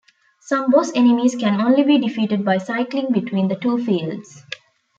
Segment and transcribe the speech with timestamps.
[0.39, 4.41] Some boss enemies can only be defeated by cycling between the two fields.